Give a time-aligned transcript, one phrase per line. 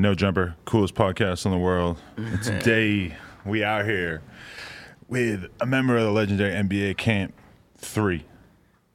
[0.00, 1.98] No Jumper, coolest podcast in the world.
[2.16, 4.22] And today we out here
[5.08, 7.34] with a member of the legendary NBA Camp
[7.76, 8.24] Three.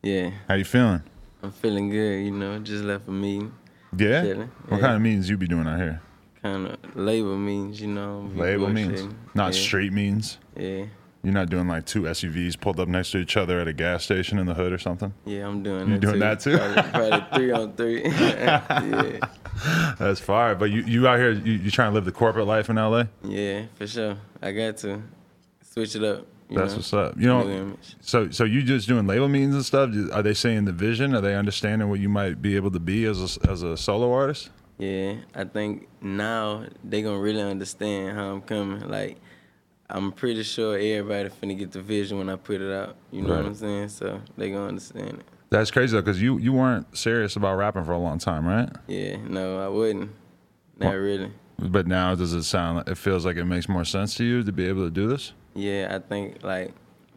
[0.02, 1.04] Yeah, How you feeling?
[1.44, 2.26] I'm feeling good.
[2.26, 3.54] You know, just left a meeting.
[3.96, 4.24] Yeah.
[4.24, 4.82] Chilling, What yeah.
[4.82, 6.02] kind of meetings you be doing out here?
[6.42, 8.28] Kind of labor means, you know.
[8.34, 9.62] Label means, not yeah.
[9.62, 10.40] street means.
[10.58, 10.86] Yeah,
[11.26, 14.04] You're not doing like two SUVs pulled up next to each other at a gas
[14.04, 15.12] station in the hood or something.
[15.26, 16.20] yeah, I'm doing You that doing too.
[16.20, 16.58] that too?
[16.58, 18.04] Probably, probably three on three.
[18.06, 19.20] yeah,
[19.98, 20.56] That's fire.
[20.56, 23.06] But you, you out here, you, you trying to live the corporate life in LA?
[23.24, 24.18] yeah, for sure.
[24.42, 25.02] I got to
[25.62, 26.28] switch it up.
[26.52, 26.78] That's know?
[26.78, 27.16] what's up.
[27.18, 29.90] You know, so so you just doing label meetings and stuff?
[30.14, 31.16] Are they saying the vision?
[31.16, 34.14] Are they understanding what you might be able to be as a, as a solo
[34.14, 34.52] artist?
[34.78, 38.88] Yeah, I think now they gonna really understand how I'm coming.
[38.88, 39.18] Like,
[39.90, 42.96] I'm pretty sure everybody finna get the vision when I put it out.
[43.12, 43.90] You know what I'm saying?
[43.90, 45.26] So they gonna understand it.
[45.52, 48.70] That's crazy though, because you you weren't serious about rapping for a long time, right?
[48.88, 50.12] Yeah, no, I wouldn't.
[50.80, 51.32] Not Well- really.
[51.58, 52.78] But now does it sound?
[52.78, 55.08] like It feels like it makes more sense to you to be able to do
[55.08, 55.32] this.
[55.54, 56.74] Yeah, I think like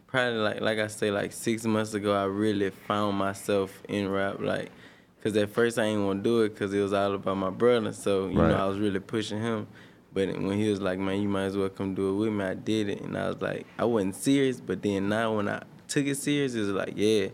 [0.07, 4.39] probably like like I say like six months ago I really found myself in rap
[4.39, 4.71] like
[5.17, 7.49] because at first I didn't want to do it because it was all about my
[7.49, 8.49] brother so you Right.
[8.51, 9.67] know I was really pushing him
[10.13, 12.43] but when he was like man you might as well come do it with me
[12.45, 15.61] I did it and I was like I wasn't serious but then now when I
[15.87, 17.27] took it serious it was like yeah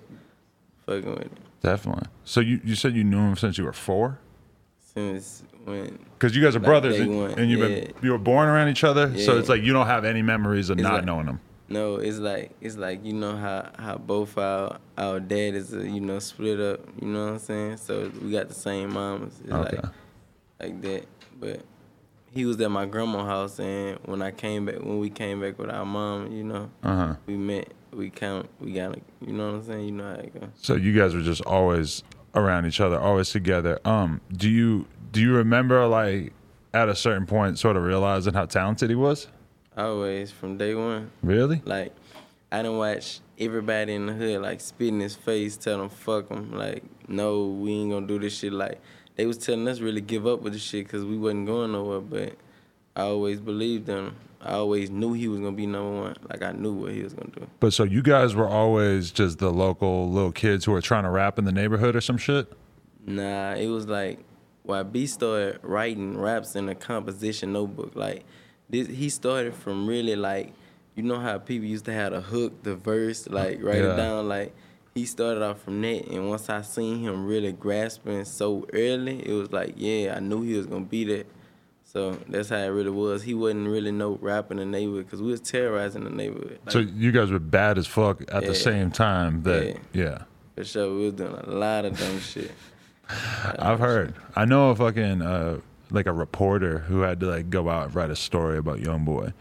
[0.86, 1.32] fucking with it
[1.62, 2.08] Definitely.
[2.26, 4.20] So you you said you knew him since you were four.
[4.94, 8.20] since when Because you guys are Like brothers, and, one, and you've been you were
[8.20, 9.18] born around each other.
[9.18, 11.40] So it's like you don't have any memories of It's not like- knowing him.
[11.68, 15.80] No, it's like it's like you know how how both our our dad is uh,
[15.80, 16.82] you know split up.
[17.02, 17.78] You know what I'm saying?
[17.78, 19.34] So we got the same mamas.
[19.44, 19.78] It's Okay.
[19.78, 19.86] like
[20.62, 21.06] like that.
[21.40, 21.62] But
[22.36, 25.58] he was at my grandma's house, and when I came back, when we came back
[25.58, 27.16] with our mom, you know, Uh huh.
[27.26, 27.74] we met.
[27.94, 28.50] We count.
[28.60, 28.98] We got.
[29.26, 29.86] You know what I'm saying?
[29.86, 30.48] You know how it go.
[30.56, 32.04] So you guys were just always
[32.36, 33.80] around each other, always together.
[33.86, 36.34] Um, do you do you remember like
[36.74, 39.28] at a certain point, sort of realizing how talented he was?
[39.78, 41.10] Always from day one.
[41.24, 41.62] Really?
[41.66, 41.94] Like,
[42.52, 46.30] I didn't watch everybody in the hood like spit in his face, tell him fuck
[46.30, 46.52] him.
[46.52, 48.52] Like, no, we ain't gonna do this shit.
[48.52, 48.82] Like,
[49.16, 52.02] they was telling us really give up with the shit because we wasn't going nowhere.
[52.02, 52.34] But
[52.96, 54.16] I always believed him.
[54.42, 56.16] I always knew he was gonna be number one.
[56.30, 57.48] Like I knew what he was gonna do.
[57.60, 61.10] But so you guys were always just the local little kids who were trying to
[61.10, 62.52] rap in the neighborhood or some shit.
[63.06, 64.20] Nah, it was like
[64.68, 67.96] YB started writing raps in a composition notebook.
[67.96, 68.24] Like
[68.70, 70.54] this, he started from really like,
[70.96, 73.94] you know how people used to have the hook, the verse, like write Yeah.
[73.94, 74.28] it down.
[74.28, 74.54] Like
[74.96, 79.34] he started off from that, and once I seen him really grasping so early, it
[79.34, 81.28] was like, yeah, I knew he was gonna be that.
[81.84, 83.22] So that's how it really was.
[83.24, 86.60] He wasn't really no rap in the neighborhood because we was terrorizing the neighborhood.
[86.66, 89.44] Like, so you guys were bad as fuck at the same time.
[89.44, 90.24] That yeah.
[90.56, 92.52] for sure, we was doing a lot of dumb shit.
[93.60, 94.14] I've heard.
[94.34, 95.60] I know a fucking uh,
[95.92, 99.04] like a reporter who had to like go out and write a story about Young
[99.04, 99.34] Boy,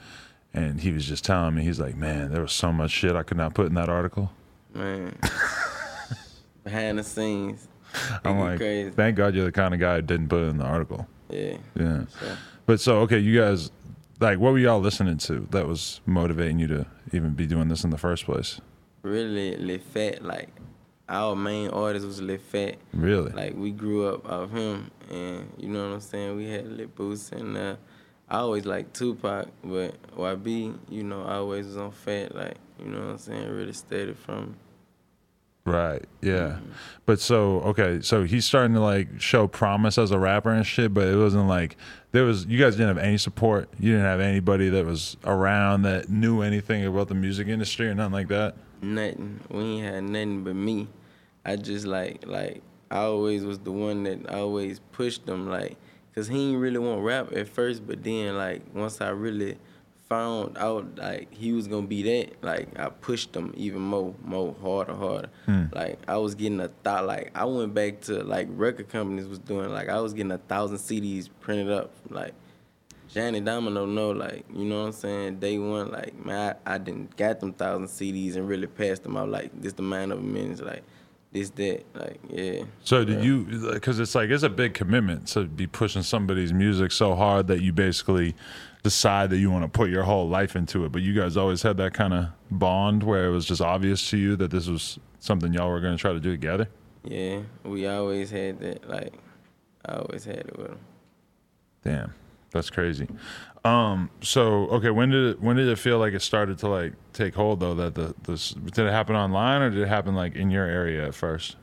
[0.52, 3.22] and he was just telling me he's like, man, there was so much shit I
[3.22, 4.32] could not put in that article.
[4.74, 5.16] Man.
[6.64, 7.68] Behind the scenes.
[8.24, 8.90] I'm like, crazy.
[8.90, 11.06] thank God you're the kind of guy who didn't put it in the article.
[11.28, 11.56] Yeah.
[11.78, 12.04] Yeah.
[12.20, 12.36] So,
[12.66, 13.70] But so okay, you guys,
[14.20, 17.84] like, what were y'all listening to that was motivating you to even be doing this
[17.84, 18.60] in the first place?
[19.02, 20.48] really Lil Phat, like
[21.08, 22.76] our main artist was Lil Phat.
[22.94, 23.30] Really?
[23.32, 26.36] Like we grew up off him and you know what I'm saying?
[26.36, 27.76] We had Lil Boots and uh
[28.28, 32.86] I always liked Tupac, but YB, you know, I always was on Phat, like, you
[32.86, 34.56] know what I'm saying, really steady from
[35.66, 36.04] Right.
[36.20, 36.32] Yeah.
[36.34, 36.70] Mm-hmm.
[37.06, 40.92] But so okay, so he's starting to like show promise as a rapper and shit,
[40.92, 41.76] but it wasn't like
[42.12, 43.70] there was you guys didn't have any support.
[43.80, 47.94] You didn't have anybody that was around that knew anything about the music industry or
[47.94, 48.56] nothing like that.
[48.82, 49.40] Nothing.
[49.48, 50.88] We ain't had nothing but me.
[51.46, 52.60] I just like like
[52.90, 55.78] I always was the one that always pushed them like,
[56.14, 59.56] cause he didn't really want rap at first, but then like once I really
[60.08, 64.54] found out like he was gonna be that, like I pushed him even more, more
[64.60, 65.30] harder, harder.
[65.46, 65.64] Hmm.
[65.72, 69.38] Like I was getting a thought, like I went back to like record companies was
[69.38, 72.34] doing, like I was getting a thousand CDs printed up, like
[73.14, 75.38] Johnny Domino know, like, you know what I'm saying?
[75.38, 79.16] Day one, like, man, I, I didn't got them thousand CDs and really passed them
[79.16, 80.82] out, like, this the man of a minute, like,
[81.34, 82.62] this, that, like, yeah.
[82.84, 83.44] So did you?
[83.72, 87.60] Because it's like it's a big commitment to be pushing somebody's music so hard that
[87.60, 88.34] you basically
[88.82, 90.92] decide that you want to put your whole life into it.
[90.92, 94.16] But you guys always had that kind of bond where it was just obvious to
[94.16, 96.68] you that this was something y'all were going to try to do together.
[97.02, 99.12] Yeah, we always had that, like,
[99.84, 100.78] I always had it with him.
[101.82, 102.14] Damn,
[102.54, 103.06] that's crazy.
[103.66, 106.94] Um, so okay, when did it when did it feel like it started to like
[107.12, 107.74] take hold though?
[107.74, 111.06] That the this did it happen online or did it happen like in your area
[111.06, 111.56] at first?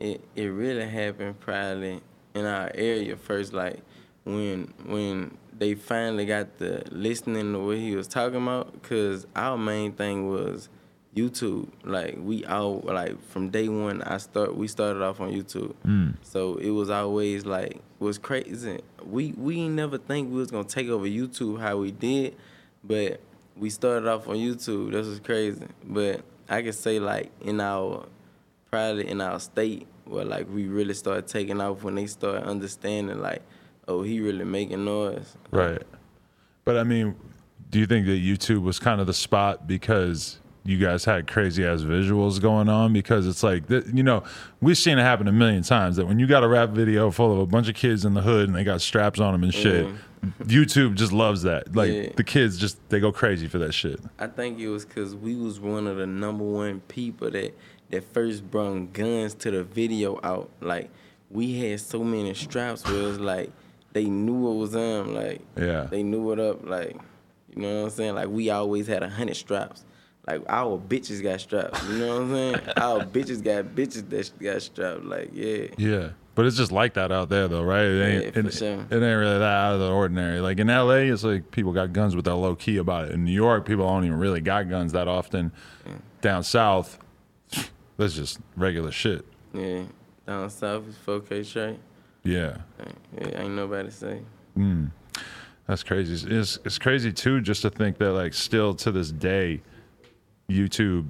[0.00, 2.00] it it really happened probably
[2.34, 3.80] in our area first, like
[4.24, 8.82] when when they finally got the listening to what he was talking about.
[8.82, 10.68] Cause our main thing was
[11.14, 11.68] YouTube.
[11.84, 15.74] Like we all like from day one, I start we started off on YouTube.
[15.86, 16.16] Mm.
[16.22, 18.80] So it was always like was crazy.
[19.04, 22.36] We we never think we was gonna take over YouTube how we did,
[22.84, 23.20] but
[23.56, 24.92] we started off on YouTube.
[24.92, 25.66] This was crazy.
[25.84, 28.06] But I can say like in our
[28.70, 33.20] probably in our state where like we really started taking off when they started understanding
[33.20, 33.42] like,
[33.88, 35.36] oh, he really making noise.
[35.50, 35.82] Right.
[36.64, 37.16] But I mean,
[37.68, 41.64] do you think that YouTube was kind of the spot because you guys had crazy
[41.64, 42.92] ass visuals going on?
[42.92, 44.22] Because it's like, you know,
[44.60, 47.32] we've seen it happen a million times that when you got a rap video full
[47.32, 49.54] of a bunch of kids in the hood and they got straps on them and
[49.54, 50.42] shit, mm-hmm.
[50.44, 51.74] YouTube just loves that.
[51.74, 52.08] Like Yeah.
[52.16, 54.00] the kids just, they go crazy for that shit.
[54.18, 57.56] I think it was cause we was one of the number one people that
[57.90, 60.50] that first brung guns to the video out.
[60.60, 60.90] Like
[61.30, 63.50] we had so many straps where it was like
[63.92, 65.84] they knew what was on, like Yeah.
[65.90, 66.96] they knew it up, like
[67.56, 68.14] you know what I'm saying?
[68.14, 69.84] Like we always had a hundred straps.
[70.26, 72.56] Like our bitches got straps, you know what I'm saying?
[72.76, 75.66] our bitches got bitches that got strapped, like yeah.
[75.78, 76.08] Yeah.
[76.34, 77.84] But it's just like that out there, though, right?
[77.84, 78.68] It ain't, Yeah, it, sure.
[78.74, 80.40] it ain't really that out of the ordinary.
[80.40, 83.12] Like in LA, it's like people got guns, but they're low key about it.
[83.12, 85.52] In New York, people don't even really got guns that often.
[86.20, 86.98] Down south,
[87.96, 89.24] that's just regular shit.
[89.52, 89.84] Yeah.
[90.26, 91.78] Down south is 4K straight.
[92.22, 92.58] Yeah.
[93.18, 94.20] Yeah, ain't nobody say.
[94.56, 94.92] Mm.
[95.66, 96.26] That's crazy.
[96.30, 99.62] It's, it's crazy too, just to think that like still to this day,
[100.50, 101.06] YouTube,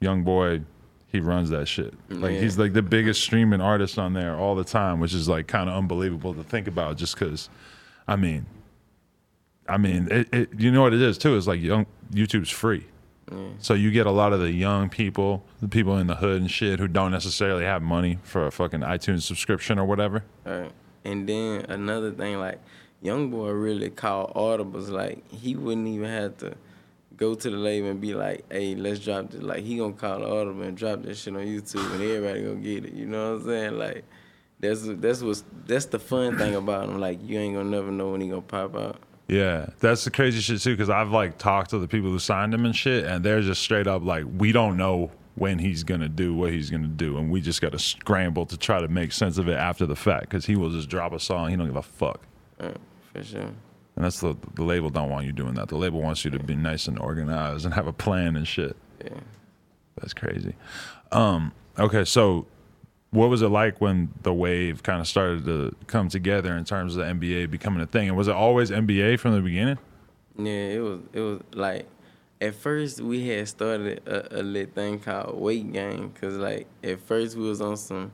[0.00, 0.62] young boy,
[1.08, 1.94] he runs that shit.
[2.08, 2.40] Like Yeah.
[2.40, 5.70] he's like the biggest streaming artist on there all the time, which is like kind
[5.70, 6.96] of unbelievable to think about.
[6.96, 7.48] Just because,
[8.08, 8.46] I mean,
[9.68, 11.36] I mean, it, it, you know what it is too.
[11.36, 12.86] It's like young YouTube's free.
[13.58, 16.50] So you get a lot of the young people, the people in the hood and
[16.50, 20.22] shit, who don't necessarily have money for a fucking iTunes subscription or whatever.
[20.44, 20.70] Right.
[21.04, 22.60] And then another thing, like
[23.00, 24.88] young boy really called audibles.
[24.90, 26.54] Like he wouldn't even have to
[27.16, 30.20] go to the label and be like, "Hey, let's drop this." Like he gonna call
[30.20, 32.92] the audible and drop this shit on YouTube, and everybody gonna get it.
[32.92, 33.78] You know what I'm saying?
[33.78, 34.04] Like
[34.60, 37.00] that's that's what's that's the fun thing about him.
[37.00, 38.96] Like you ain't gonna never know when he gonna pop out.
[39.28, 40.74] Yeah, that's the crazy shit too.
[40.74, 43.62] Because I've like talked to the people who signed him and shit, and they're just
[43.62, 47.30] straight up like, we don't know when he's gonna do what he's gonna do, and
[47.30, 50.22] we just got to scramble to try to make sense of it after the fact.
[50.22, 52.20] Because he will just drop a song, he don't give a fuck,
[52.60, 52.76] Right,
[53.12, 53.50] for sure.
[53.96, 55.68] And that's the the label don't want you doing that.
[55.68, 58.76] The label wants you to be nice and organized and have a plan and shit.
[59.04, 59.20] Yeah.
[59.96, 60.54] That's crazy.
[61.12, 62.46] Um, okay, so
[63.10, 66.96] what was it like when the wave kind of started to come together in terms
[66.96, 68.08] of the NBA becoming a thing?
[68.08, 69.78] And was it always NBA from the beginning?
[70.36, 71.86] Yeah, it was it was like
[72.40, 77.00] at first we had started a, a little thing called weight gang because like at
[77.00, 78.12] first we was on some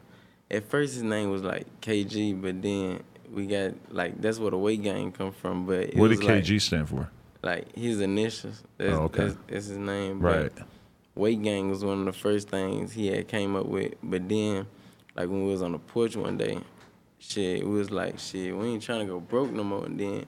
[0.51, 4.59] at first his name was like KG but then we got like that's where the
[4.59, 7.09] weight gang come from but it What did like, KG stand for?
[7.43, 9.25] like his initials that's, Oh, okay.
[9.25, 10.53] that's, that's his name Right.
[10.55, 10.67] but
[11.15, 14.67] weight gang was one of the first things he had came up with but then
[15.17, 16.59] like when we was on the porch one day
[17.19, 20.25] shit we was like shit we ain't trying to go broke no more and then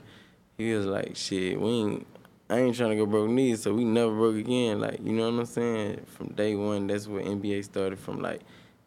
[0.58, 2.06] he was like shit we ain't
[2.50, 5.30] I ain't trying to go broke neither so we never broke again like you know
[5.30, 8.42] what I'm saying from day one that's where NBA started from like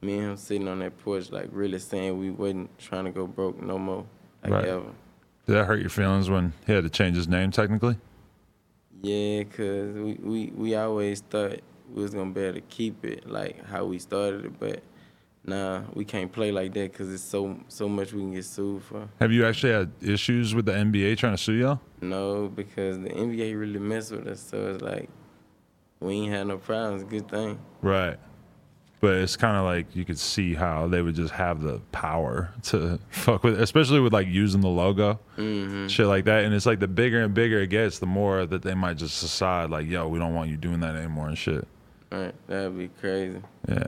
[0.05, 3.25] me and him sitting on that porch like really saying we wasn't trying to go
[3.27, 4.05] broke no more
[4.43, 4.65] like Right.
[4.65, 4.85] ever
[5.45, 7.97] Did that hurt your feelings when he had to change his name technically?
[9.01, 11.59] Yeah, cause we, we, we always thought
[11.93, 14.81] we was gonna be able to keep it like how we started it, but
[15.43, 18.81] nah, we can't play like that because it's so so much we can get sued
[18.83, 19.07] for.
[19.19, 21.79] Have you actually had issues with the NBA trying to sue y'all?
[22.01, 25.09] No, because the NBA really messed with us, so it's like
[26.00, 27.03] we ain't had no problems.
[27.03, 27.59] Good thing.
[27.81, 28.17] Right.
[29.01, 32.51] But it's kind of like you could see how they would just have the power
[32.63, 36.43] to fuck with, especially with like using the logo, shit like that.
[36.45, 39.21] And it's like the bigger and bigger it gets, the more that they might just
[39.21, 41.67] decide like, yo, we don't want you doing that anymore and shit.
[42.11, 43.41] Right, that'd be crazy.
[43.67, 43.85] Yeah,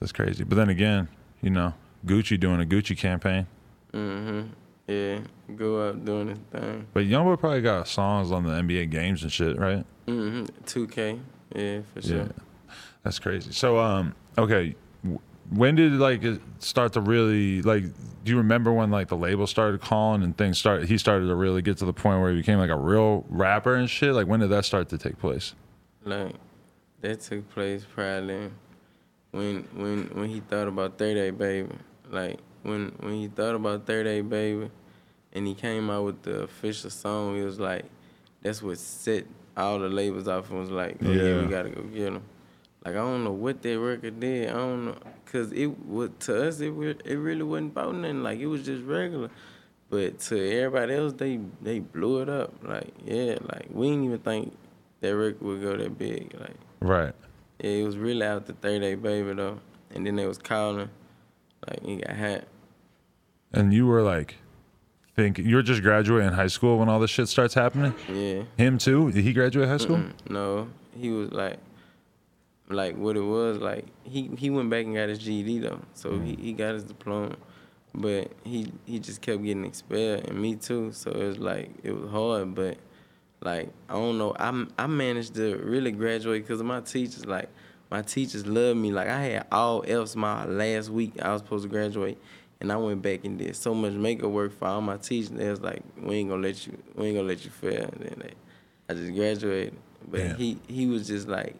[0.00, 0.44] that's crazy.
[0.44, 1.08] But then again,
[1.42, 1.74] you know,
[2.06, 3.46] Gucci doing a Gucci campaign.
[3.92, 4.48] Mhm.
[4.88, 5.20] Yeah,
[5.54, 6.86] go out doing his thing.
[6.94, 9.84] But Youngboy probably got songs on the NBA games and shit, right?
[10.08, 10.48] Mhm.
[10.66, 11.20] 2K.
[11.54, 12.16] Yeah, for sure.
[12.16, 12.28] Yeah,
[13.04, 13.52] that's crazy.
[13.52, 14.74] So, um, okay,
[15.50, 17.84] when did like it start to really like?
[18.24, 20.88] Do you remember when like the label started calling and things started?
[20.88, 23.74] He started to really get to the point where he became like a real rapper
[23.74, 24.14] and shit.
[24.14, 25.54] Like, when did that start to take place?
[26.04, 26.34] Like
[27.00, 28.50] that took place probably
[29.32, 31.68] when when when he thought about Third 30 Baby.
[32.10, 34.70] Like when when he thought about Third 30 Baby
[35.32, 37.84] and he came out with the official song, it was like
[38.42, 41.40] that's what set all the labels off and was like, oh yeah, Yeah.
[41.42, 42.22] we gotta go get him.
[42.84, 44.48] Like I don't know what that record did.
[44.50, 44.96] I don't know,
[45.26, 48.22] cause it was to us it re- it really wasn't about nothing.
[48.22, 49.30] Like it was just regular.
[49.88, 52.52] But to everybody else, they they blew it up.
[52.62, 54.56] Like yeah, like we didn't even think
[55.00, 56.34] that record would go that big.
[56.38, 57.14] Like Right.
[57.60, 59.60] yeah, it was really out the 38 Baby though.
[59.94, 60.88] And then they was calling,
[61.68, 62.48] like he got hat.
[63.52, 64.36] And you were like,
[65.14, 67.94] think you were just graduating high school when all this shit starts happening.
[68.08, 68.44] Yeah.
[68.56, 69.12] Him too?
[69.12, 69.98] Did he graduate high school?
[69.98, 71.58] Mm, No, he was like,
[72.72, 73.86] like what it was like.
[74.04, 76.42] He he went back and got his GED though, so he, mm-hmm.
[76.42, 77.36] he got his diploma,
[77.94, 80.92] but he he just kept getting expelled, and me too.
[80.92, 82.76] So it was like it was hard, but
[83.40, 84.34] like I don't know.
[84.38, 87.26] I I managed to really graduate because of my teachers.
[87.26, 87.48] Like
[87.90, 88.92] my teachers loved me.
[88.92, 91.20] Like I had all F's my last week.
[91.20, 92.18] I was supposed to graduate.
[92.60, 95.30] And I went back and did so much makeup work for all my teachers.
[95.30, 98.00] They was like, "We ain't gonna let you, we ain't gonna let you fail." And
[98.00, 98.34] then they,
[98.88, 99.76] I just graduated.
[100.08, 101.56] But he he was just like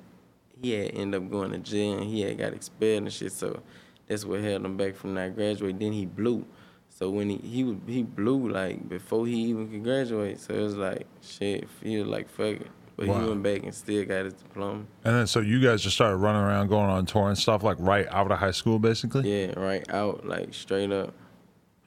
[0.62, 3.32] he had ended up going to jail and he had got expelled and shit.
[3.32, 3.60] So
[4.06, 5.78] that's what held him back from not graduating.
[5.78, 6.46] Then he blew.
[6.88, 10.38] So when he he was- he blew like before he even could graduate.
[10.40, 11.68] So it was like shit.
[11.82, 12.66] He was like fuck it.
[12.96, 13.20] But Wow.
[13.22, 14.84] he went back and still got his diploma.
[15.04, 17.78] And then so you guys just started running around, going on tour and stuff, like
[17.80, 19.28] right out of high school, basically.
[19.30, 21.14] Yeah, right out like straight up.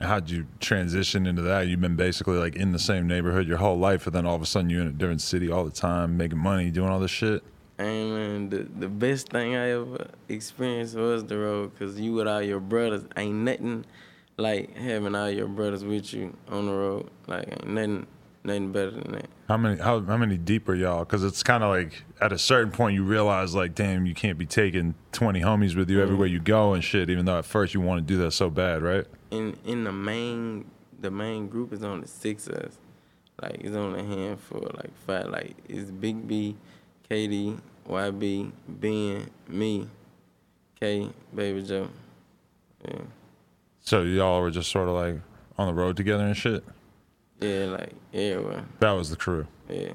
[0.02, 1.68] How'd you transition into that?
[1.68, 4.42] You've been basically like in the same neighborhood your whole life, and then all of
[4.42, 7.12] a sudden you're in a different city all the time, making money, doing all this
[7.12, 7.44] shit.
[7.78, 12.28] And man, the, the best thing I ever experienced was the road, cause you with
[12.28, 13.04] all your brothers.
[13.18, 13.86] Ain't nothing
[14.38, 17.10] like having all your brothers with you on the road.
[17.28, 18.08] Like ain't nothing,
[18.44, 19.26] nothing better than that.
[19.48, 19.80] How many?
[19.80, 21.00] How, how many deep are y'all?
[21.00, 24.38] Because it's kind of like at a certain point you realize like, damn, you can't
[24.38, 27.10] be taking twenty homies with you everywhere you go and shit.
[27.10, 29.06] Even though at first you want to do that so bad, right?
[29.32, 30.66] In in the main,
[31.00, 32.78] the main group is only six of us.
[33.42, 35.28] Like it's only a handful, like five.
[35.28, 36.56] Like it's Big B,
[37.10, 39.88] KD, YB, Ben, me,
[40.80, 41.88] K, Baby Joe.
[42.88, 43.00] Yeah,
[43.82, 45.16] So y'all were just sort of like
[45.58, 46.64] on the road together and shit.
[47.40, 48.66] yeah, like everywhere.
[48.80, 49.48] That was the crew.
[49.70, 49.92] Yeah.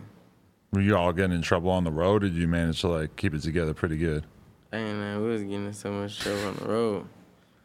[0.72, 3.16] Were you all getting in trouble on the road, or did you manage to like
[3.16, 4.24] keep it together pretty good?
[4.70, 7.06] Dang, man, we was getting in so much trouble on the road.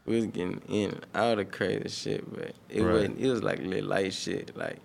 [0.07, 2.93] We was getting in and out of crazy shit, but it Right.
[2.93, 3.19] wasn't.
[3.19, 4.55] It was like little light shit.
[4.57, 4.79] Like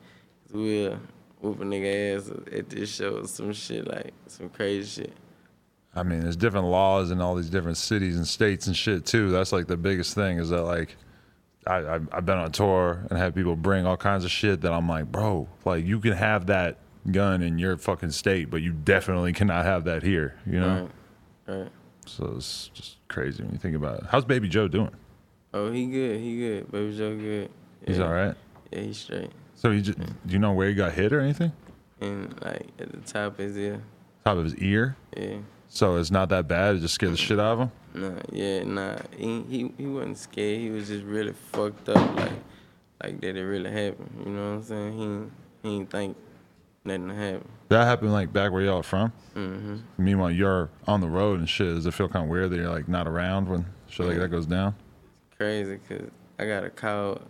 [0.52, 1.00] we'll whoop
[1.42, 5.12] a nigga ass at this show, or some shit like some crazy shit.
[5.94, 9.30] I mean, there's different laws in all these different cities and states and shit too.
[9.30, 10.96] That's like the biggest thing is that like,
[11.66, 14.72] I, I I've been on tour and had people bring all kinds of shit that
[14.72, 16.78] I'm like, bro, like you can have that
[17.10, 20.36] gun in your fucking state, but you definitely cannot have that here.
[20.46, 20.88] You know.
[21.46, 21.56] Right.
[21.58, 21.68] Right.
[22.06, 24.04] So it's just crazy when you think about it.
[24.08, 24.90] How's Baby Joe doing?
[25.52, 26.20] Oh, he good.
[26.20, 26.70] He good.
[26.70, 27.50] Baby Joe good.
[27.86, 28.34] He's all right.
[28.70, 29.30] Yeah, he's straight.
[29.60, 31.52] So he just, do you know where he got hit or anything?
[32.00, 33.82] And like at the top of his ear.
[34.24, 34.96] Top of his ear.
[35.14, 35.36] Yeah.
[35.68, 36.76] So it's not that bad.
[36.76, 37.72] It just scared the shit out of him.
[37.92, 38.96] Nah, yeah, nah.
[39.14, 40.60] He he he wasn't scared.
[40.60, 42.32] He was just really fucked up, like
[43.02, 44.22] like that it really happened.
[44.24, 44.92] You know what I'm saying?
[44.98, 46.16] He ain't- he ain't think
[46.86, 47.48] nothing happened.
[47.68, 49.12] That happened like back where y'all from.
[49.36, 49.76] Mm-hmm.
[49.98, 51.74] Meanwhile, you're on the road and shit.
[51.74, 54.28] Does it feel kind of weird that you're like not around when shit like that
[54.30, 54.74] goes down?
[55.36, 57.20] Crazy, cause I got a call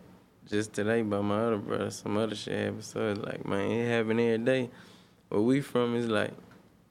[0.51, 1.91] just today by my other brother.
[1.91, 2.85] Some other shit happened.
[2.85, 4.71] So it's like, man, it happen every day.
[5.29, 6.33] Where we from is like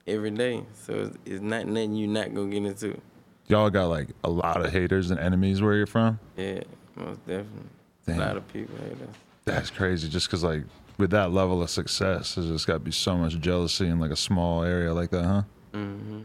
[0.08, 0.64] every day.
[0.74, 3.00] So it's, it's not nothing you not gonna get into.
[3.48, 6.20] Y'all got like a lot of haters and enemies where you're from.
[6.38, 6.62] Yeah,
[6.96, 7.70] most definitely.
[8.06, 8.22] Damn.
[8.22, 9.16] A lot of people hate us.
[9.46, 10.08] That's crazy.
[10.08, 10.64] Just because like
[10.98, 14.12] with that level of success, there's just got to be so much jealousy in like
[14.12, 15.42] a small area like that, huh?
[15.74, 16.22] hmm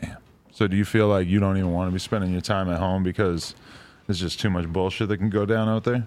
[0.00, 0.16] Damn.
[0.52, 2.78] So do you feel like you don't even want to be spending your time at
[2.78, 3.54] home because
[4.06, 6.06] there's just too much bullshit that can go down out there?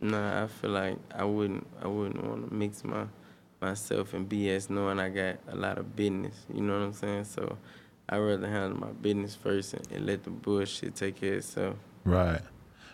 [0.00, 3.06] Nah, I feel like I wouldn't I wouldn't want to mix my
[3.60, 6.34] myself in BS knowing I got a lot of business.
[6.52, 7.24] You know what I'm saying?
[7.24, 7.56] So
[8.08, 11.76] I'd rather handle my business first and, and let the bullshit take care of itself.
[12.04, 12.40] Right.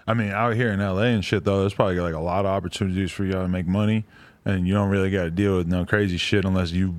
[0.07, 2.51] I mean, out here in LA and shit though, there's probably like a lot of
[2.51, 4.05] opportunities for y'all to make money,
[4.45, 6.95] and you don't really got to deal with no crazy shit unless you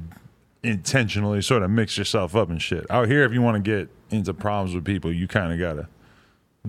[0.63, 2.85] intentionally sort of mix yourself up and shit.
[2.89, 5.87] Out here, if you want to get into problems with people, you kind of gotta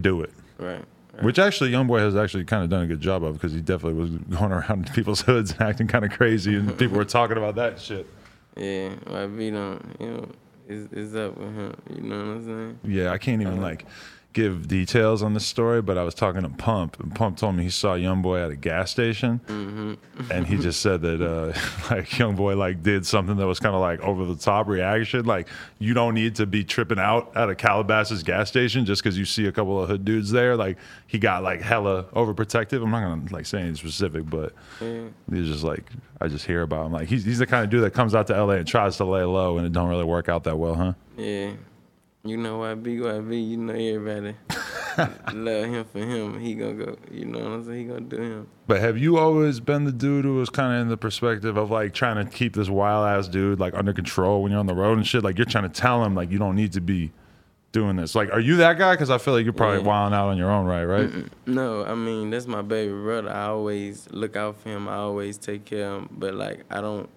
[0.00, 0.30] do it.
[0.58, 0.84] Right.
[1.22, 4.00] Which actually, YoungBoy has actually kind of done a good job of because he definitely
[4.00, 7.36] was going around in people's hoods and acting kind of crazy, and people were talking
[7.36, 8.06] about that shit.
[8.56, 10.28] Yeah, YB don't you know,
[10.68, 11.74] it's, it's up with him.
[11.94, 12.78] You know what I'm saying?
[12.84, 13.62] Yeah, I can't even uh-huh.
[13.62, 13.86] like
[14.34, 17.62] give details on this story, but I was talking to Pump, and Pump told me
[17.62, 19.40] he saw YoungBoy at a gas station,
[20.28, 21.46] and he just said that uh,
[21.94, 25.24] like YoungBoy like did something that was kind of like over the top reaction.
[25.24, 25.48] Like
[25.78, 29.24] you don't need to be tripping out at a Calabasas gas station just because you
[29.24, 30.56] see a couple of hood dudes there.
[30.56, 30.76] Like
[31.06, 32.82] he got like hella overprotective.
[32.82, 34.52] I'm not gonna like say anything specific, but
[35.30, 35.84] he's just like
[36.20, 36.92] I just hear about him.
[36.92, 39.04] Like he's he's the kind of dude that comes out to LA and tries to
[39.04, 40.92] lay low, and it don't really work out that well, huh?
[41.16, 41.52] Yeah.
[42.26, 44.34] You know YB, YB, you know everybody
[45.34, 46.40] love him for him.
[46.40, 47.78] He gonna go, you know what I'm saying?
[47.80, 48.46] He gonna do him.
[48.66, 51.70] But have you always been the dude who was kind of in the perspective of
[51.70, 54.74] like trying to keep this wild ass dude like under control when you're on the
[54.74, 55.22] road and shit?
[55.22, 57.12] Like you're trying to tell him like you don't need to be
[57.72, 58.14] doing this.
[58.14, 58.94] Like, are you that guy?
[58.94, 59.86] Because I feel like you're probably Yeah.
[59.88, 61.10] wilding out on your own right, right?
[61.46, 63.28] No, I mean that's my baby brother.
[63.30, 64.88] I always look out for him.
[64.88, 66.08] I always take care of him.
[66.12, 67.10] But like I don't,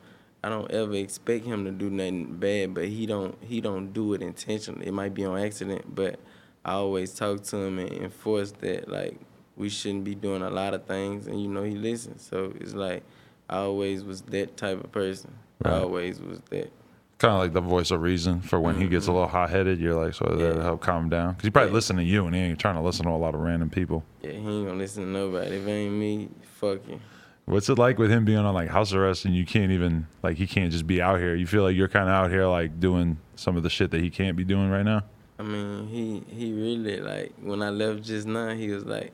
[0.47, 2.73] I don't ever expect him to do nothing bad.
[2.73, 4.87] But he don't, he don't do it intentionally.
[4.87, 5.93] It might be on accident.
[5.93, 6.21] But
[6.63, 9.19] I always talk to him and enforce that like
[9.57, 11.27] we shouldn't be doing a lot of things.
[11.27, 12.21] And you know he listens.
[12.21, 13.03] So it's like
[13.49, 15.33] I always was that type of person.
[15.65, 16.71] I always was that.
[17.17, 19.15] Kind of like the voice of reason for when he gets a mm-hmm.
[19.15, 19.79] little hot headed.
[19.79, 20.63] You're like, so Yeah.
[20.63, 21.33] help calm him down.
[21.33, 21.75] Because he probably Yeah.
[21.75, 24.05] listen to you and he ain't trying to listen to a lot of random people.
[24.21, 25.57] Yeah, he ain't gonna listen to nobody.
[25.57, 26.29] If it ain't me,
[26.59, 27.01] fuck you.
[27.47, 30.35] What's it like with him being on like house arrest and you can't even like
[30.35, 31.33] he can't just be out here?
[31.33, 34.01] You feel like you're kind of out here like doing some of the shit that
[34.01, 35.03] he can't be doing right now.
[35.39, 38.49] I mean, he he really like when I left just now.
[38.49, 39.13] He was like,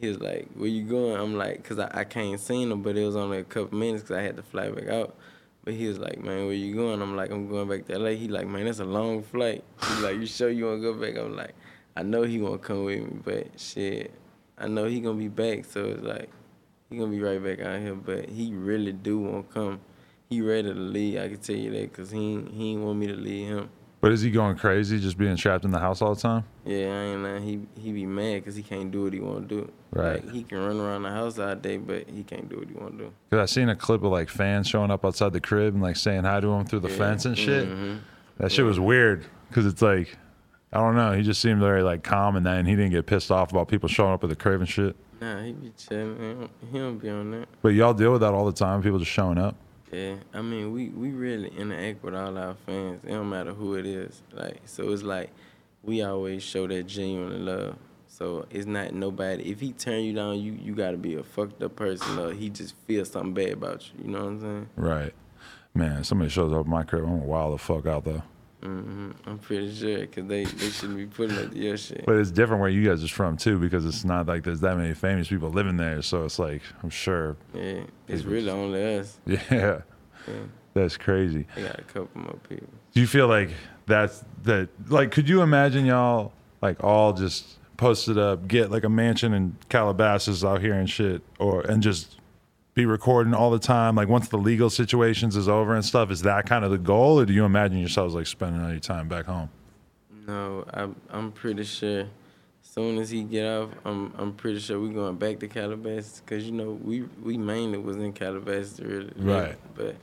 [0.00, 2.96] he was like, "Where you going?" I'm like, "Cause I, I can't see him, but
[2.96, 5.14] it was only a couple minutes, cause I had to fly back out."
[5.62, 8.10] But he was like, "Man, where you going?" I'm like, "I'm going back to LA."
[8.10, 11.16] He like, "Man, that's a long flight." He like, "You sure you wanna go back?"
[11.16, 11.54] I'm like,
[11.94, 14.12] "I know he won't come with me, but shit,
[14.58, 16.30] I know he gonna be back." So it's like,
[16.90, 19.80] he gonna be right back out here, but he really do want to come.
[20.28, 21.18] He ready to leave.
[21.20, 23.68] I can tell you that, cause he ain't- he ain't want me to leave him.
[24.00, 26.44] But is he going crazy just being trapped in the house all the time?
[26.64, 27.42] Yeah, I ain't lying.
[27.42, 29.72] He he be mad because he can't do what he want to do.
[29.92, 30.24] Right.
[30.24, 32.74] Like, he can run around the house all day, but he can't do what he
[32.74, 33.12] want to do.
[33.30, 35.96] Cause I seen a clip of like fans showing up outside the crib and like
[35.96, 37.68] saying hi to him through the Yeah, fence and shit.
[37.68, 37.98] mhm.
[38.38, 40.16] That shit was weird because it's like
[40.72, 41.12] I don't know.
[41.12, 43.88] He just seemed very like calm and then he didn't get pissed off about people
[43.88, 44.96] showing up at the crib and shit.
[45.20, 46.48] Nah, he be chilling.
[46.72, 47.48] He don't, be on that.
[47.60, 48.82] But y'all deal with that all the time.
[48.82, 49.54] People just showing up.
[49.92, 53.00] Yeah, I mean, we we really interact with all our fans.
[53.04, 54.22] It don't matter who it is.
[54.32, 55.30] Like, so it's like
[55.82, 57.76] we always show that genuine love.
[58.06, 59.50] So it's not nobody.
[59.50, 62.50] If he turn you down, you you gotta be a fucked up person, or he
[62.50, 64.04] just feels something bad about you.
[64.04, 64.68] You know what I'm saying?
[64.76, 65.14] Right.
[65.74, 67.04] Man, somebody shows up at my crib.
[67.04, 68.22] I'm gonna wild the fuck out though.
[68.62, 72.04] Hmm I'm pretty sure, cause they they shouldn't be putting up your shit.
[72.06, 74.76] But it's different where you guys is from too, because it's not like there's that
[74.76, 76.02] many famous people living there.
[76.02, 77.36] So it's like I'm sure.
[77.54, 79.18] Yeah, it's really only us.
[79.26, 79.38] Yeah,
[80.28, 80.34] Yeah.
[80.74, 81.46] that's crazy.
[81.56, 82.68] I got a couple more people.
[82.92, 83.50] Do you feel like
[83.86, 84.68] that's that?
[84.88, 89.56] Like, could you imagine y'all like all just posted up, get like a mansion in
[89.70, 92.18] Calabasas out here and shit, or and just
[92.74, 93.94] be recording all the time?
[93.96, 97.20] Like, once the legal situations is over and stuff, is that kind of the goal,
[97.20, 99.50] or do you imagine yourselves like spending all your time back home?
[100.26, 102.06] No, I'm I'm pretty sure.
[102.62, 106.44] Soon as he get off, I'm I'm pretty sure we going back to Calabasas, cause
[106.44, 109.10] you know we we mainly was in Calabasas really.
[109.16, 109.56] Right.
[109.74, 109.96] But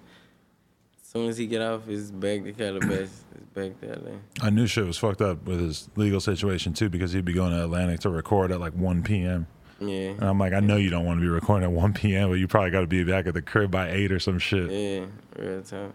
[1.01, 3.23] as soon as he get off, it's back to Calabasas.
[3.35, 4.17] it's back to LA.
[4.41, 7.51] I knew shit was fucked up with his legal situation too, because he'd be going
[7.51, 9.47] to Atlantic to record at like 1 p.m.
[9.79, 10.09] Yeah.
[10.09, 12.35] And I'm like, I know you don't want to be recording at 1 p.m., but
[12.35, 14.71] you probably got to be back at the crib by 8 or some shit.
[14.71, 15.05] Yeah.
[15.37, 15.93] Real time.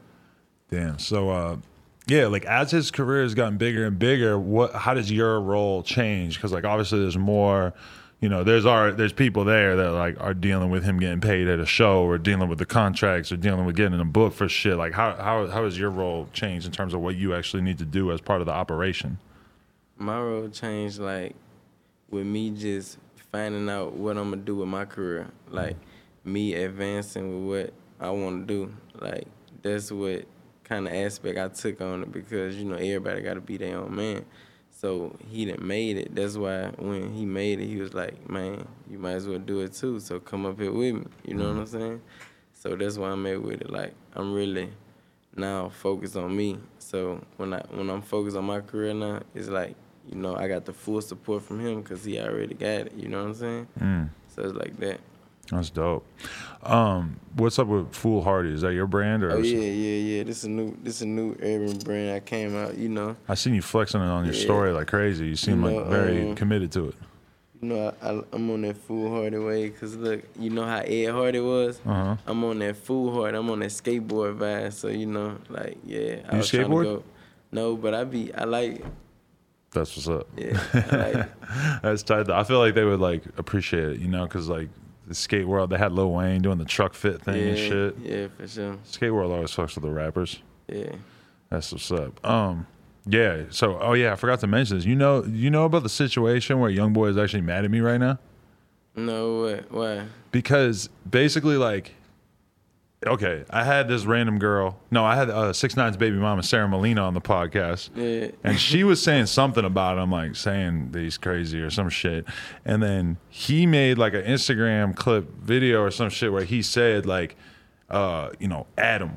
[0.71, 0.99] Damn.
[0.99, 1.57] So, uh,
[2.07, 5.83] yeah, like as his career has gotten bigger and bigger, what how does your role
[5.83, 6.37] change?
[6.37, 7.75] Because like obviously there's more,
[8.21, 11.47] you know, there's our there's people there that like are dealing with him getting paid
[11.47, 14.49] at a show or dealing with the contracts or dealing with getting a book for
[14.49, 14.77] shit.
[14.77, 17.79] Like how how how has your role changed in terms of what you actually need
[17.79, 19.19] to do as part of the operation?
[19.97, 21.37] My role changed like
[22.11, 22.99] with me just
[23.33, 25.27] finding out what I'm gonna do with my career.
[25.49, 25.77] Like
[26.25, 28.73] me advancing with what I want to do.
[29.01, 29.27] Like
[29.63, 30.27] that's what
[30.65, 33.79] kind of aspect I took on it because you know everybody got to be their
[33.79, 34.25] own man.
[34.71, 36.15] So he done made it.
[36.15, 39.61] That's why when he made it, he was like, "Man, you might as well do
[39.61, 40.01] it too.
[40.01, 41.79] So come up here with me." You know what I'm mm-hmm.
[41.79, 42.03] saying?
[42.55, 43.71] So that's why I'm at with it.
[43.71, 44.71] Like I'm really
[45.37, 46.59] now focused on me.
[46.79, 49.77] So when I when I'm focused on my career now, it's like
[50.11, 52.93] you know I got the full support from him because he already got it.
[52.97, 53.69] You know what I'm saying?
[53.81, 54.09] Mm.
[54.35, 55.01] So it's like that.
[55.51, 56.07] That's dope.
[56.63, 58.51] Um, what's up with Foolhardy?
[58.55, 59.33] Is that your brand or?
[59.33, 60.23] Oh yeah, yeah, yeah.
[60.23, 62.79] This is a new this is a new urban brand that came out.
[62.79, 64.41] You know, I seen you flexing it on your Yeah.
[64.45, 65.27] story like crazy.
[65.27, 66.95] You seem You like very um, committed to it.
[67.61, 71.11] you know I, I I'm on that foolhardy way because look, you know how Ed
[71.11, 71.81] Hardy was.
[71.85, 72.17] Uh-huh.
[72.27, 73.37] I'm on that foolhardy.
[73.37, 74.73] I'm on that skateboard vibe.
[74.73, 76.21] So you know, like yeah.
[76.29, 76.85] I You was trying to skateboard?
[76.85, 77.05] go-
[77.51, 78.85] No, but I be I like
[79.73, 80.27] That's what's up.
[80.37, 80.59] yeah.
[80.75, 82.25] I That's tight.
[82.25, 82.37] though.
[82.37, 84.69] I feel like they would like appreciate it, you know, because like
[85.07, 87.97] the skate world, they had Lil Wayne doing the Trukfit thing yeah, and shit.
[88.03, 88.79] Yeah, for sure.
[88.85, 90.41] Skate world always fucks with the rappers.
[90.69, 90.93] Yeah.
[91.51, 92.25] That's what's up.
[92.25, 92.67] Um,
[93.07, 93.45] yeah.
[93.51, 94.87] So, oh yeah, I forgot to mention this.
[94.87, 97.81] You know, you know about the situation where Young Boy is actually mad at me
[97.81, 98.19] right now
[98.95, 99.63] No way.
[99.71, 100.05] Why?
[100.31, 101.95] because basically, like,
[103.07, 104.79] okay, I had this random girl.
[104.91, 107.91] No, I had uh, Six Nine's baby mama Sarah Molina on the podcast.
[107.95, 108.31] Yeah.
[108.45, 112.25] and she was saying something about him, like saying that he's crazy or some shit.
[112.65, 117.07] And then he made like an Instagram clip video or some shit where he said
[117.07, 117.37] like,
[117.91, 119.17] uh, you know, Adam,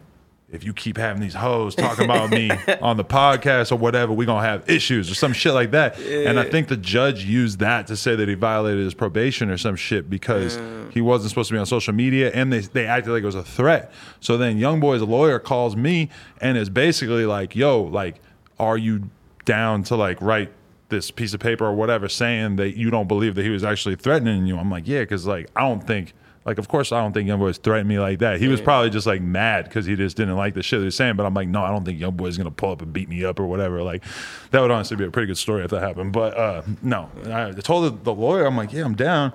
[0.51, 4.27] if you keep having these hoes talking about me on the podcast or whatever, we're
[4.27, 5.99] gonna have issues or some shit like that.
[5.99, 9.58] And I think the judge used that to say that he violated his probation or
[9.58, 10.60] some shit because
[10.91, 13.36] he wasn't supposed to be on social media and they they acted like it was
[13.36, 13.91] a threat.
[14.19, 18.21] So then Young Boy's lawyer calls me and is basically like, yo, like,
[18.60, 19.10] are you
[19.45, 20.51] down to like write
[20.89, 23.95] this piece of paper or whatever saying that you don't believe that he was actually
[23.95, 24.58] threatening you?
[24.58, 26.13] I'm like, yeah, because like I don't think
[26.45, 28.39] like of course I don't think Youngboy's threatened me like that.
[28.39, 30.95] He was probably just like mad because he just didn't like the shit he was
[30.95, 31.15] saying.
[31.15, 33.39] But I'm like, no, I don't think Youngboy's gonna pull up and beat me up
[33.39, 33.81] or whatever.
[33.84, 34.03] Like
[34.51, 36.13] that would honestly be a pretty good story if that happened.
[36.13, 37.10] But uh no.
[37.25, 39.34] I told the, the lawyer, I'm like, yeah, I'm down.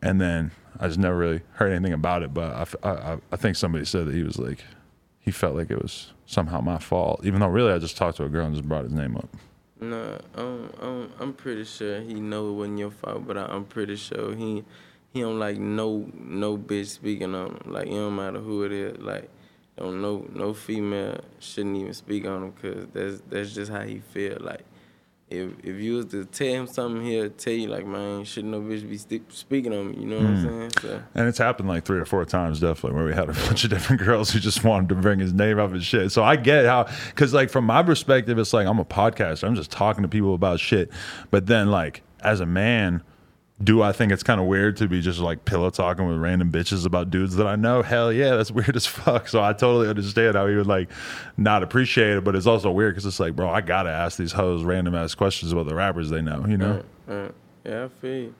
[0.00, 2.34] And then I just never really heard anything about it.
[2.34, 4.64] But I I think somebody said that he was like
[5.20, 8.24] he felt like it was somehow my fault, even though really I just talked to
[8.24, 9.28] a girl and just brought his name up.
[9.80, 13.64] No, um, um, I'm pretty sure he know it wasn't your fault, but I, I'm
[13.64, 14.64] pretty sure he
[15.12, 17.72] he don't like no no bitch speaking on him.
[17.72, 18.98] Like it don't matter who it is.
[18.98, 19.30] Like
[19.76, 24.00] don't no no female shouldn't even speak on him because that's that's just how he
[24.00, 24.38] feel.
[24.40, 24.64] Like
[25.30, 28.60] if if you was to tell him something, he'll tell you like, man, shouldn't no
[28.60, 29.98] bitch be st- speaking on me.
[29.98, 30.46] You know what I'm hmm.
[30.46, 30.70] saying?
[30.80, 33.64] So And it's happened like three or four times, definitely, where we had a bunch
[33.64, 36.12] of different girls who just wanted to bring his name up and shit.
[36.12, 39.46] So I get how, because like from my perspective, it's like I'm a podcaster.
[39.46, 40.90] I'm just talking to people about shit.
[41.30, 43.02] But then, like, as a man,
[43.62, 46.52] do I think it's kind of weird to be just like pillow talking with random
[46.52, 47.82] bitches about dudes that I know?
[47.82, 49.28] Hell yeah, that's weird as fuck.
[49.28, 50.90] So I totally understand how he would like
[51.36, 54.32] not appreciate it, but it's also weird because it's like, bro, I gotta ask these
[54.32, 56.82] hoes random ass questions about the rappers they know, you know?
[57.08, 57.28] uh,
[57.64, 58.34] yeah, I feel you.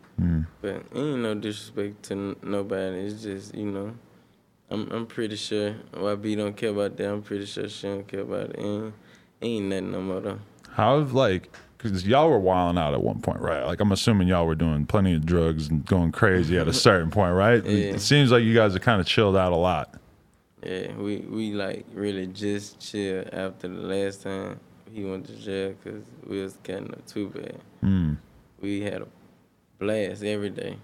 [0.60, 2.98] But ain't no disrespect to n- nobody.
[3.06, 3.94] It's just you know,
[4.70, 7.08] I'm I'm pretty sure YB don't care about that.
[7.08, 8.58] I'm pretty sure she don't care about it.
[8.58, 8.94] Ain't,
[9.42, 10.38] ain't nothing no more though.
[10.70, 13.64] How have like because y'all were wilding out at one point, right?
[13.64, 17.10] Like I'm assuming y'all were doing plenty of drugs and going crazy at a certain
[17.10, 17.64] point, right?
[17.64, 17.94] Yeah.
[17.94, 19.94] It seems like you guys are kind of chilled out a lot.
[20.62, 24.58] Yeah, we we like really just chill after the last time
[24.92, 27.60] he went to jail because we was getting up too bad.
[27.82, 28.16] Mm.
[28.60, 29.06] We had a
[29.78, 30.76] blast every day.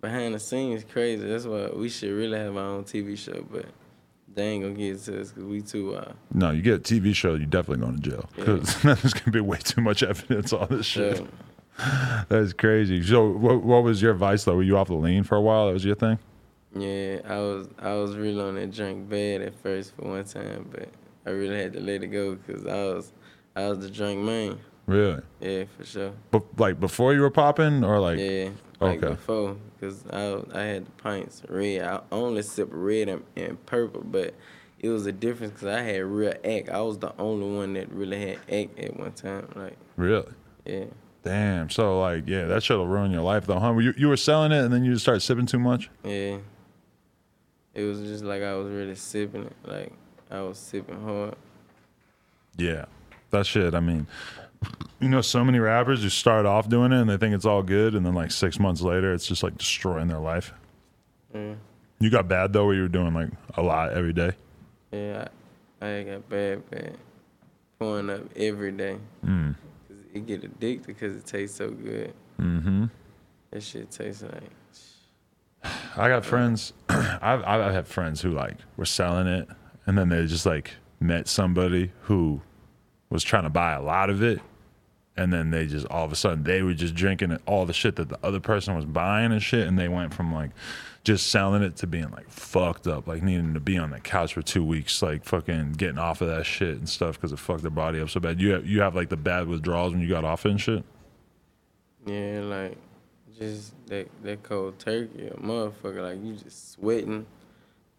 [0.00, 1.26] Behind the scenes, crazy.
[1.26, 3.64] That's why we should really have our own TV show, but
[4.36, 6.14] they ain't gonna get it to us because we too wild.
[6.32, 9.40] No, you get a TV show, you're definitely going to jail because there's gonna be
[9.40, 11.16] way too much evidence on this shit.
[11.16, 11.26] So,
[12.28, 13.02] That's crazy.
[13.02, 14.54] So, what, what was your vice though?
[14.56, 15.66] Were you off the lean for a while?
[15.66, 16.18] That was your thing.
[16.74, 20.68] yeah, I was I was really on that drink bad at first for one time,
[20.70, 20.88] but
[21.26, 23.12] I really had to let it go because I was
[23.56, 24.58] I was the drunk man.
[24.86, 25.20] Really?
[25.40, 26.12] Yeah, for sure.
[26.30, 29.08] But like before you were popping, or like Yeah, like Okay.
[29.14, 31.82] before, cause I I had the pints red.
[31.82, 34.34] I only sip red and, and purple, but
[34.78, 36.68] it was a difference because I had real act.
[36.68, 39.48] I was the only one that really had act at one time.
[39.54, 40.32] Like, really?
[40.64, 40.84] yeah,
[41.22, 41.70] Damn.
[41.70, 43.76] So like, yeah, that should have ruined your life though, huh?
[43.78, 45.90] You you were selling it and then you just started sipping too much.
[46.04, 46.38] yeah.
[47.74, 49.52] It was just like I was really sipping it.
[49.64, 49.92] Like
[50.30, 51.34] I was sipping hard.
[52.56, 52.86] Yeah,
[53.30, 53.74] that shit.
[53.74, 54.06] I mean,
[55.00, 57.62] you know, so many rappers who start off doing it and they think it's all
[57.62, 60.52] good, and then like six months later, it's just like destroying their life.
[61.34, 61.54] Yeah.
[61.98, 64.32] You got bad though, where you were doing like a lot every day.
[64.92, 65.28] Yeah,
[65.80, 66.96] I, I got bad, bad.
[67.78, 68.98] pulling up every day.
[69.24, 69.54] Mm.
[69.88, 72.12] 'Cause it get addicted because it tastes so good.
[72.40, 72.84] Mm-hmm.
[73.50, 74.42] That shit tastes like.
[75.96, 76.72] I got friends.
[76.88, 79.48] I've I've had friends who like were selling it,
[79.86, 82.40] and then they just like met somebody who
[83.10, 84.40] was trying to buy a lot of it,
[85.16, 87.96] and then they just all of a sudden they were just drinking all the shit
[87.96, 90.50] that the other person was buying and shit, and they went from like
[91.04, 94.34] just selling it to being like fucked up, like needing to be on the couch
[94.34, 97.62] for two weeks, like fucking getting off of that shit and stuff because it fucked
[97.62, 98.40] their body up so bad.
[98.40, 100.84] You have, you have like the bad withdrawals when you got off and shit.
[102.04, 102.76] Yeah, like
[103.38, 106.02] just that that cold turkey, motherfucker.
[106.02, 107.26] Like you just sweating,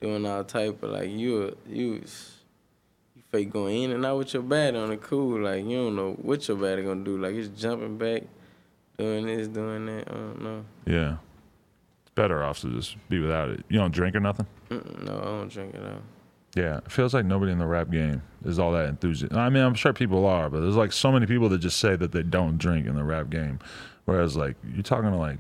[0.02, 2.04] doing all type of like you you
[3.32, 5.42] fake going in and out with your body on the cool.
[5.42, 7.18] Like you don't know what your body gonna do.
[7.18, 8.24] Like it's jumping back,
[8.98, 10.08] doing this, doing that.
[10.08, 10.66] I don't know.
[10.86, 11.18] Yeah,
[12.04, 13.64] it's better off to just be without it.
[13.70, 14.48] You don't drink or nothing.
[14.70, 16.02] Mm-mm, no, I don't drink it all.
[16.56, 19.38] Yeah, it feels like nobody in the rap game is all that enthusiastic.
[19.38, 21.96] I mean, I'm sure people are, but there's like so many people that just say
[21.96, 23.60] that they don't drink in the rap game,
[24.06, 25.40] whereas like you're talking to like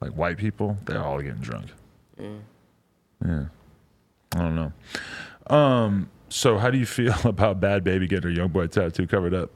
[0.00, 1.66] like white people, they're all getting drunk.
[2.18, 2.28] Yeah.
[3.24, 3.44] Yeah,
[4.34, 4.72] I don't know.
[5.56, 9.34] Um, so how do you feel about Bhad Bhabie getting her young boy tattoo covered
[9.34, 9.50] up?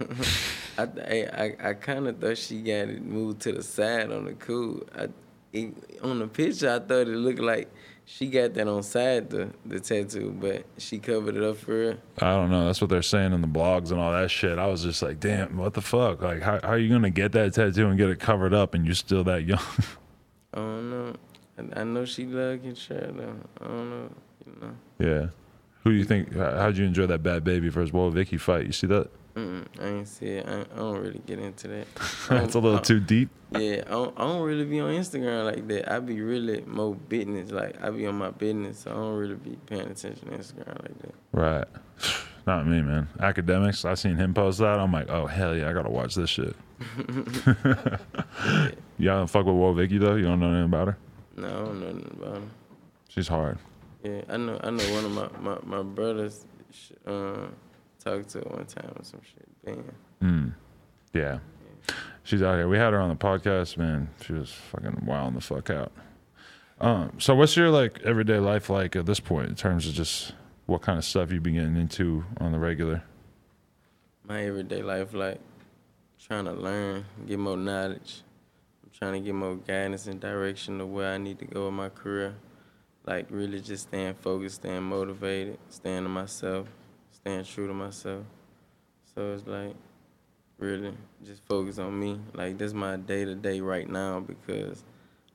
[0.78, 4.32] I I I, kind of thought she got it moved to the side on the
[4.32, 4.82] cool.
[4.96, 5.08] I
[5.52, 7.70] it, on the picture I thought it looked like
[8.04, 11.98] she got that on side the the tattoo, but she covered it up for her.
[12.18, 12.66] I don't know.
[12.66, 14.58] That's what they're saying in the blogs and all that shit.
[14.58, 16.22] I was just like, damn, what the fuck?
[16.22, 18.84] Like, how, how are you gonna get that tattoo and get it covered up and
[18.84, 19.60] you're still that young?
[20.54, 21.14] I don't know.
[21.58, 23.36] I, I know she love shot though.
[23.60, 24.10] I don't know.
[24.46, 24.74] You know.
[24.98, 25.26] yeah.
[25.84, 26.34] Who do you think?
[26.34, 28.66] how- How'd you enjoy that Bhad Bhabie versus Whoa Vicky fight?
[28.66, 29.08] You see that?
[29.34, 30.46] Mm-mm, I ain't see it.
[30.48, 31.86] I, I don't really get into that.
[32.28, 33.28] That's a little um, too deep.
[33.50, 35.92] Yeah, I don't, I don't really be on Instagram like that.
[35.92, 37.50] I be really more business.
[37.50, 40.80] Like I be on my business, so I don't really be paying attention to Instagram
[40.82, 41.14] like that.
[41.32, 41.66] Right.
[42.46, 43.08] Not me, man.
[43.18, 43.84] Akademiks.
[43.84, 44.78] I seen him post that.
[44.78, 46.54] I'm like, oh hell yeah, I gotta watch this shit.
[48.98, 50.14] Y'all don't fuck with Whoa Vicky though.
[50.14, 50.96] You don't know anything about her.
[51.36, 52.50] No, I don't know nothing about him.
[53.08, 53.58] She's hard.
[54.04, 54.60] Yeah, I know.
[54.62, 56.44] I know one of my my, my brothers
[57.06, 57.46] uh,
[57.98, 59.48] talked to her one time or some shit.
[59.64, 59.94] Damn.
[60.22, 60.54] Mm.
[61.14, 61.38] Yeah.
[62.22, 62.68] She's out here.
[62.68, 64.08] We had her on the podcast, man.
[64.24, 65.92] She was fucking wilding the fuck out.
[66.80, 70.32] Um, so what's your like everyday life like at this point in terms of just
[70.66, 73.02] what kind of stuff you've been getting into on the regular?
[74.26, 75.40] My everyday life, like
[76.22, 78.22] trying to learn, get more knowledge.
[78.82, 81.74] I'm trying to get more guidance and direction of where I need to go in
[81.74, 82.34] my career.
[83.06, 86.68] Like really just staying focused, staying motivated, staying to myself,
[87.12, 88.24] staying true to myself.
[89.14, 89.74] So it's like
[90.58, 92.18] really just focus on me.
[92.32, 94.82] Like that's my day to day right now because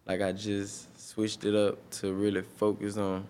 [0.08, 3.28] like I just switched it up to really focus on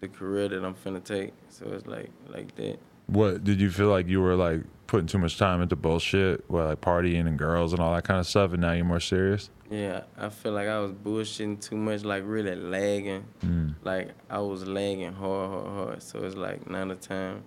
[0.00, 1.32] the career that I'm finna take.
[1.48, 2.78] So it's like like that.
[3.06, 6.68] What did you feel like you were like putting too much time into bullshit, well,
[6.68, 9.50] like partying and girls and all that kind of stuff, and now you're more serious?
[9.70, 13.24] Yeah, I feel like I was bullshitting too much, like really lagging.
[13.44, 13.74] Mm.
[13.82, 16.02] Like I was lagging hard, hard, hard.
[16.02, 17.42] So it's like now the time.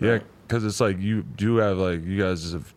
[0.00, 2.74] Yeah, because it's like you do have like you guys have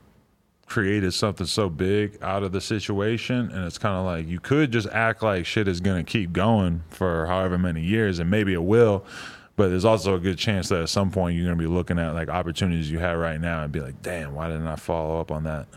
[0.66, 4.72] created something so big out of the situation, and it's kind of like you could
[4.72, 8.64] just act like shit is gonna keep going for however many years, and maybe it
[8.64, 9.06] will.
[9.56, 12.14] But there's also a good chance that at some point you're gonna be looking at
[12.14, 15.32] like opportunities you have right now and be like, "Damn, why didn't I follow up
[15.32, 15.68] on that?"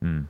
[0.00, 0.22] Hmm.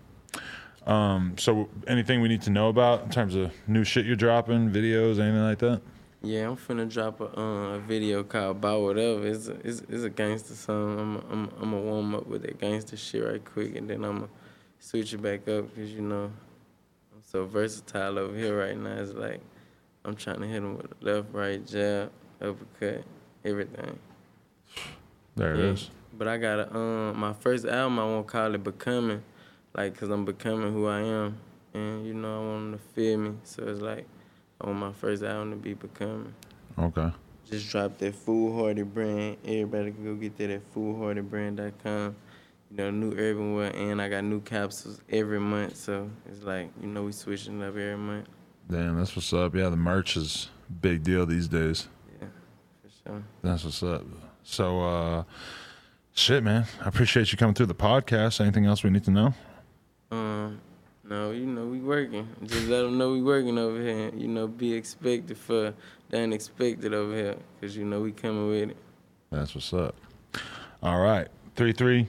[0.87, 1.35] Um.
[1.39, 5.19] So, anything we need to know about in terms of new shit you're dropping, videos,
[5.19, 5.81] anything like that?
[6.23, 10.05] Yeah, I'm finna drop a uh, a video called "About Whatever." It's a, it's, it's
[10.05, 10.99] a gangster song.
[10.99, 14.17] I'm I'm I'm gonna warm up with that gangster shit right quick, and then I'm
[14.17, 14.29] gonna
[14.79, 16.31] switch it back up because you know
[17.15, 18.97] I'm so versatile over here right now.
[18.97, 19.41] It's like
[20.05, 23.05] I'm trying to hit him with a left, right, jab, uppercut,
[23.45, 23.99] everything.
[25.37, 25.73] There it Yeah.
[25.73, 25.91] is.
[26.17, 27.99] But I got a um my first album.
[27.99, 29.23] I won't call it becoming,
[29.75, 31.37] like, cause I'm becoming who I am,
[31.73, 33.35] and you know I want them to feel me.
[33.43, 34.07] So it's like
[34.61, 36.35] I want my first album to be becoming.
[36.79, 37.11] Okay.
[37.51, 39.37] Just dropped that Foolhardy brand.
[39.45, 42.17] Everybody can go get that at foolhardybrand.com.
[42.71, 45.77] You know, new urban wear, and I got new capsules every month.
[45.77, 48.29] So it's like you know we switching up every month.
[48.71, 49.55] Damn, that's what's up.
[49.55, 51.89] Yeah, the merch is a big deal these days.
[52.21, 52.29] Yeah,
[52.83, 53.23] for sure.
[53.43, 54.03] That's what's up.
[54.43, 55.25] So, uh,
[56.15, 56.65] shit, man.
[56.83, 58.41] I appreciate you coming through the podcast.
[58.41, 59.35] Anything else we need to know?
[60.11, 60.61] Um,
[61.03, 62.29] no, you know we working.
[62.45, 64.11] Just let them know we working over here.
[64.15, 65.75] You know, be expected for
[66.09, 68.77] the unexpected over here, cause you know we coming with it.
[69.31, 69.97] That's what's up.
[70.83, 71.29] All right.
[71.57, 72.09] 3 3,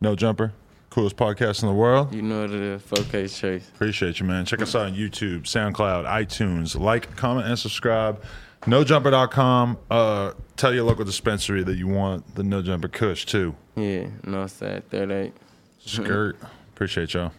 [0.00, 0.52] no jumper.
[0.90, 2.12] Coolest podcast in the world.
[2.12, 2.82] You know what it is.
[2.82, 3.68] 4K Chase.
[3.74, 4.44] Appreciate you, man.
[4.44, 6.78] Check us out on YouTube, SoundCloud, iTunes.
[6.78, 8.22] Like, comment, and subscribe.
[8.62, 9.78] NoJumper.com.
[9.90, 13.54] Uh, tell your local dispensary that you want the No Jumper Kush, too.
[13.76, 15.32] Yeah, Northside 38.
[15.78, 16.36] Skirt.
[16.74, 17.32] Appreciate y'all.